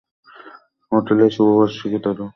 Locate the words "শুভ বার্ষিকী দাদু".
1.35-2.25